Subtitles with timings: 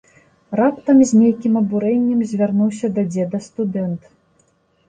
[0.59, 4.01] Раптам з нейкім абурэннем звярнуўся да дзеда студэнт.